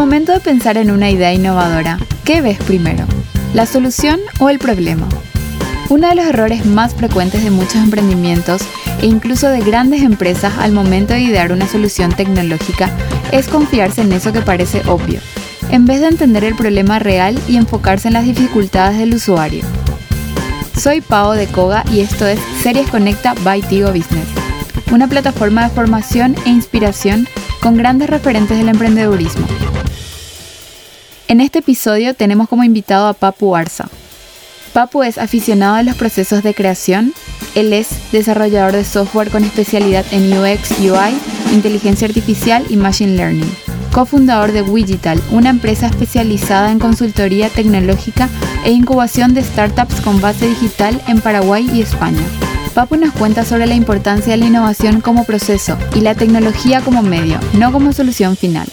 [0.00, 3.04] momento de pensar en una idea innovadora, ¿qué ves primero?
[3.52, 5.06] ¿La solución o el problema?
[5.90, 8.62] Uno de los errores más frecuentes de muchos emprendimientos
[9.02, 12.90] e incluso de grandes empresas al momento de idear una solución tecnológica
[13.30, 15.20] es confiarse en eso que parece obvio,
[15.70, 19.64] en vez de entender el problema real y enfocarse en las dificultades del usuario.
[20.78, 24.28] Soy Pau de Koga y esto es Series Conecta by Tigo Business,
[24.92, 27.28] una plataforma de formación e inspiración
[27.60, 29.46] con grandes referentes del emprendedurismo.
[31.30, 33.88] En este episodio tenemos como invitado a Papu Arza.
[34.72, 37.14] Papu es aficionado a los procesos de creación,
[37.54, 41.16] él es desarrollador de software con especialidad en UX, UI,
[41.54, 43.48] inteligencia artificial y machine learning.
[43.92, 48.28] Cofundador de Wigital, una empresa especializada en consultoría tecnológica
[48.64, 52.26] e incubación de startups con base digital en Paraguay y España.
[52.74, 57.04] Papu nos cuenta sobre la importancia de la innovación como proceso y la tecnología como
[57.04, 58.66] medio, no como solución final.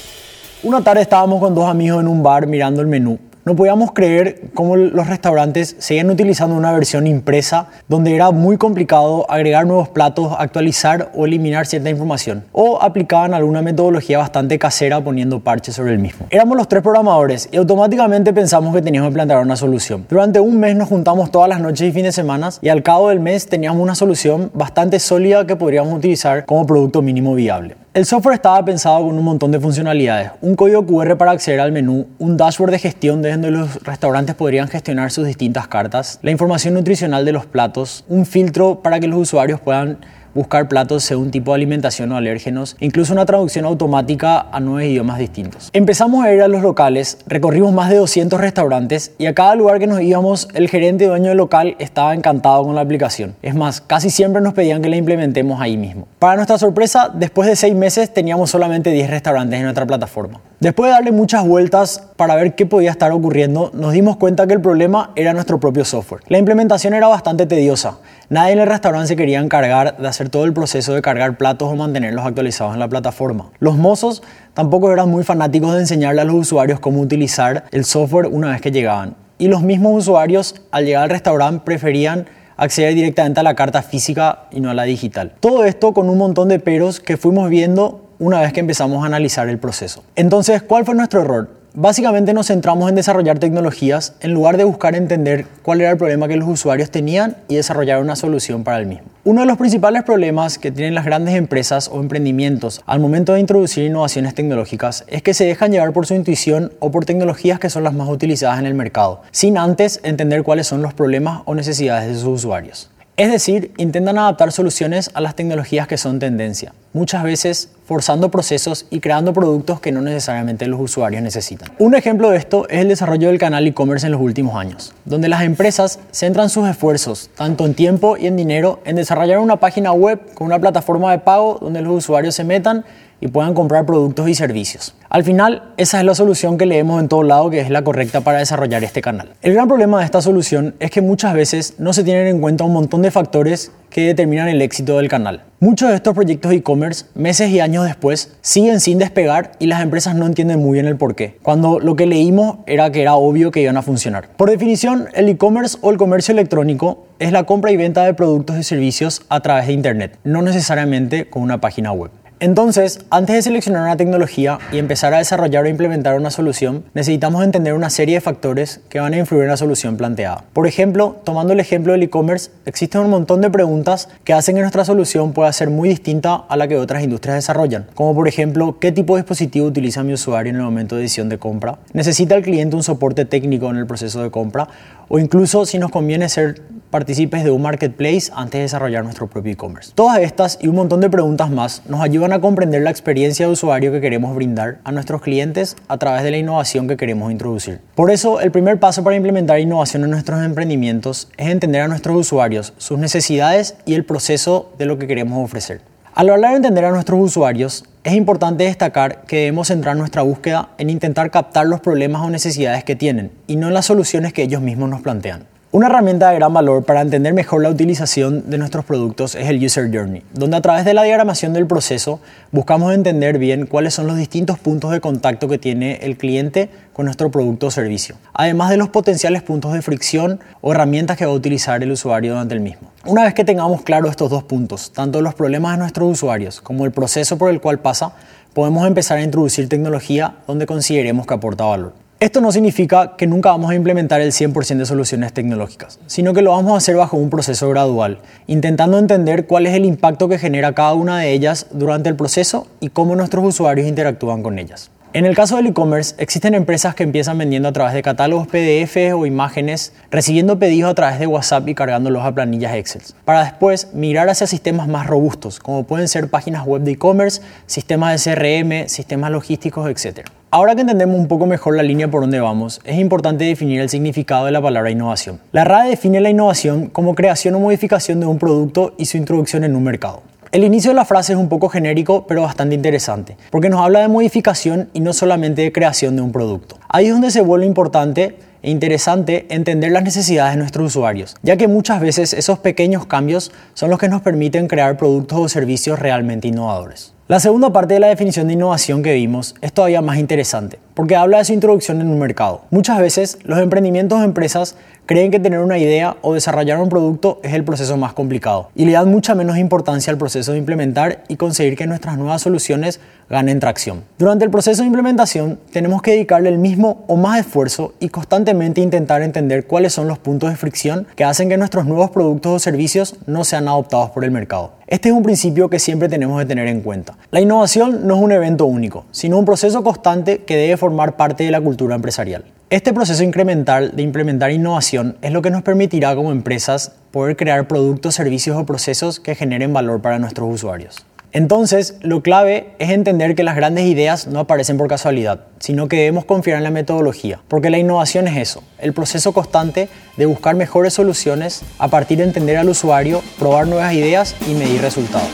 [0.67, 4.41] Una tarde estábamos con dos amigos en un bar mirando el menú no podíamos creer
[4.53, 10.33] cómo los restaurantes seguían utilizando una versión impresa donde era muy complicado agregar nuevos platos,
[10.37, 12.43] actualizar o eliminar cierta información.
[12.51, 16.25] O aplicaban alguna metodología bastante casera poniendo parches sobre el mismo.
[16.29, 20.05] Éramos los tres programadores y automáticamente pensamos que teníamos que plantear una solución.
[20.09, 23.07] Durante un mes nos juntamos todas las noches y fines de semana y al cabo
[23.07, 27.77] del mes teníamos una solución bastante sólida que podríamos utilizar como producto mínimo viable.
[27.97, 31.71] El software estaba pensado con un montón de funcionalidades, un código QR para acceder al
[31.71, 36.29] menú, un dashboard de gestión desde donde los restaurantes podrían gestionar sus distintas cartas, la
[36.29, 39.97] información nutricional de los platos, un filtro para que los usuarios puedan
[40.37, 45.17] buscar platos según tipo de alimentación o alérgenos, incluso una traducción automática a nueve idiomas
[45.17, 45.71] distintos.
[45.73, 49.79] Empezamos a ir a los locales, recorrimos más de 200 restaurantes y a cada lugar
[49.79, 53.35] que nos íbamos, el gerente dueño del local estaba encantado con la aplicación.
[53.41, 56.07] Es más, casi siempre nos pedían que la implementemos ahí mismo.
[56.19, 60.39] Para nuestra sorpresa, después de seis meses teníamos solamente 10 restaurantes en nuestra plataforma.
[60.59, 64.53] Después de darle muchas vueltas para ver qué podía estar ocurriendo, nos dimos cuenta que
[64.53, 66.21] el problema era nuestro propio software.
[66.27, 67.97] La implementación era bastante tediosa.
[68.29, 71.71] Nadie en el restaurante se quería encargar de hacer todo el proceso de cargar platos
[71.71, 73.51] o mantenerlos actualizados en la plataforma.
[73.59, 74.23] Los mozos
[74.53, 78.61] tampoco eran muy fanáticos de enseñarle a los usuarios cómo utilizar el software una vez
[78.61, 79.15] que llegaban.
[79.37, 82.25] Y los mismos usuarios al llegar al restaurante preferían
[82.57, 85.33] acceder directamente a la carta física y no a la digital.
[85.39, 89.05] Todo esto con un montón de peros que fuimos viendo una vez que empezamos a
[89.05, 90.03] analizar el proceso.
[90.15, 91.49] Entonces, ¿cuál fue nuestro error?
[91.79, 96.27] Básicamente nos centramos en desarrollar tecnologías en lugar de buscar entender cuál era el problema
[96.27, 99.05] que los usuarios tenían y desarrollar una solución para el mismo.
[99.25, 103.41] Uno de los principales problemas que tienen las grandes empresas o emprendimientos al momento de
[103.41, 107.69] introducir innovaciones tecnológicas es que se dejan llevar por su intuición o por tecnologías que
[107.69, 111.53] son las más utilizadas en el mercado, sin antes entender cuáles son los problemas o
[111.53, 112.89] necesidades de sus usuarios.
[113.17, 118.85] Es decir, intentan adaptar soluciones a las tecnologías que son tendencia, muchas veces forzando procesos
[118.89, 121.71] y creando productos que no necesariamente los usuarios necesitan.
[121.79, 125.29] Un ejemplo de esto es el desarrollo del canal e-commerce en los últimos años, donde
[125.29, 129.93] las empresas centran sus esfuerzos, tanto en tiempo y en dinero, en desarrollar una página
[129.93, 132.83] web con una plataforma de pago donde los usuarios se metan
[133.19, 134.93] y puedan comprar productos y servicios.
[135.09, 138.21] Al final, esa es la solución que leemos en todo lado que es la correcta
[138.21, 139.33] para desarrollar este canal.
[139.41, 142.63] El gran problema de esta solución es que muchas veces no se tienen en cuenta
[142.63, 145.41] un montón de factores que determinan el éxito del canal.
[145.59, 150.13] Muchos de estos proyectos e-commerce, meses y años después, siguen sin despegar y las empresas
[150.13, 153.49] no entienden muy bien el por qué, cuando lo que leímos era que era obvio
[153.49, 154.29] que iban a funcionar.
[154.37, 158.59] Por definición, el e-commerce o el comercio electrónico es la compra y venta de productos
[158.59, 162.11] y servicios a través de Internet, no necesariamente con una página web.
[162.39, 167.43] Entonces, antes de seleccionar una tecnología y empezar a desarrollar o implementar una solución, necesitamos
[167.43, 170.43] entender una serie de factores que van a influir en la solución planteada.
[170.53, 174.61] Por ejemplo, tomando el ejemplo del e-commerce, existen un montón de preguntas que hacen que
[174.61, 178.77] nuestra solución pueda ser muy distinta a la que otras industrias desarrollan, como por ejemplo,
[178.79, 182.35] qué tipo de dispositivo utiliza mi usuario en el momento de decisión de compra, necesita
[182.35, 184.67] el cliente un soporte técnico en el proceso de compra
[185.07, 189.53] o incluso si nos conviene ser partícipes de un marketplace antes de desarrollar nuestro propio
[189.53, 189.91] e-commerce.
[189.93, 193.51] Todas estas y un montón de preguntas más nos ayudan a comprender la experiencia de
[193.51, 197.81] usuario que queremos brindar a nuestros clientes a través de la innovación que queremos introducir.
[197.95, 202.15] Por eso, el primer paso para implementar innovación en nuestros emprendimientos es entender a nuestros
[202.17, 205.81] usuarios, sus necesidades y el proceso de lo que queremos ofrecer.
[206.17, 210.69] Al hablar de entender a nuestros usuarios, es importante destacar que debemos centrar nuestra búsqueda
[210.79, 214.41] en intentar captar los problemas o necesidades que tienen y no en las soluciones que
[214.41, 215.43] ellos mismos nos plantean.
[215.77, 219.63] Una herramienta de gran valor para entender mejor la utilización de nuestros productos es el
[219.63, 222.19] User Journey, donde a través de la diagramación del proceso
[222.51, 227.05] buscamos entender bien cuáles son los distintos puntos de contacto que tiene el cliente con
[227.05, 231.31] nuestro producto o servicio, además de los potenciales puntos de fricción o herramientas que va
[231.31, 232.89] a utilizar el usuario durante el mismo.
[233.05, 236.85] Una vez que tengamos claro estos dos puntos, tanto los problemas de nuestros usuarios como
[236.85, 238.13] el proceso por el cual pasa,
[238.55, 242.06] podemos empezar a introducir tecnología donde consideremos que aporta valor.
[242.19, 246.41] Esto no significa que nunca vamos a implementar el 100% de soluciones tecnológicas, sino que
[246.41, 248.17] lo vamos a hacer bajo un proceso gradual,
[248.47, 252.65] intentando entender cuál es el impacto que genera cada una de ellas durante el proceso
[252.79, 254.89] y cómo nuestros usuarios interactúan con ellas.
[255.13, 259.13] En el caso del e-commerce, existen empresas que empiezan vendiendo a través de catálogos PDF
[259.15, 263.93] o imágenes, recibiendo pedidos a través de WhatsApp y cargándolos a planillas Excel, para después
[263.93, 268.89] migrar hacia sistemas más robustos, como pueden ser páginas web de e-commerce, sistemas de CRM,
[268.89, 270.27] sistemas logísticos, etc.
[270.49, 273.89] Ahora que entendemos un poco mejor la línea por donde vamos, es importante definir el
[273.89, 275.41] significado de la palabra innovación.
[275.51, 279.65] La RAE define la innovación como creación o modificación de un producto y su introducción
[279.65, 280.21] en un mercado.
[280.53, 283.99] El inicio de la frase es un poco genérico, pero bastante interesante, porque nos habla
[283.99, 286.77] de modificación y no solamente de creación de un producto.
[286.87, 291.57] Ahí es donde se vuelve importante e interesante entender las necesidades de nuestros usuarios, ya
[291.57, 295.99] que muchas veces esos pequeños cambios son los que nos permiten crear productos o servicios
[295.99, 297.16] realmente innovadores.
[297.29, 301.17] La segunda parte de la definición de innovación que vimos es todavía más interesante, porque
[301.17, 302.61] habla de su introducción en un mercado.
[302.69, 307.39] Muchas veces los emprendimientos o empresas creen que tener una idea o desarrollar un producto
[307.41, 311.23] es el proceso más complicado y le dan mucha menos importancia al proceso de implementar
[311.29, 314.03] y conseguir que nuestras nuevas soluciones ganen tracción.
[314.19, 318.81] Durante el proceso de implementación tenemos que dedicarle el mismo o más esfuerzo y constantemente
[318.81, 322.59] intentar entender cuáles son los puntos de fricción que hacen que nuestros nuevos productos o
[322.59, 324.73] servicios no sean adoptados por el mercado.
[324.87, 327.17] Este es un principio que siempre tenemos que tener en cuenta.
[327.31, 331.45] La innovación no es un evento único, sino un proceso constante que debe formar parte
[331.45, 332.43] de la cultura empresarial.
[332.69, 337.65] Este proceso incremental de implementar innovación es lo que nos permitirá como empresas poder crear
[337.65, 341.05] productos, servicios o procesos que generen valor para nuestros usuarios.
[341.31, 345.95] Entonces, lo clave es entender que las grandes ideas no aparecen por casualidad, sino que
[345.95, 349.87] debemos confiar en la metodología, porque la innovación es eso, el proceso constante
[350.17, 354.81] de buscar mejores soluciones a partir de entender al usuario, probar nuevas ideas y medir
[354.81, 355.29] resultados.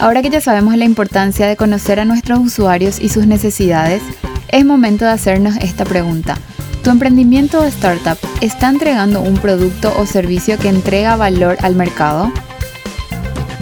[0.00, 4.00] Ahora que ya sabemos la importancia de conocer a nuestros usuarios y sus necesidades,
[4.52, 6.36] es momento de hacernos esta pregunta.
[6.82, 12.32] ¿Tu emprendimiento o startup está entregando un producto o servicio que entrega valor al mercado?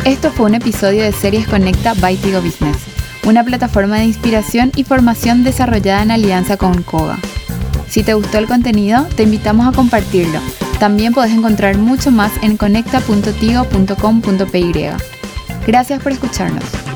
[0.04, 2.76] Esto fue un episodio de Series Conecta by Tigo Business,
[3.24, 7.18] una plataforma de inspiración y formación desarrollada en alianza con Koga.
[7.88, 10.40] Si te gustó el contenido, te invitamos a compartirlo.
[10.78, 14.74] También puedes encontrar mucho más en conecta.tigo.com.py.
[15.66, 16.87] Gracias por escucharnos.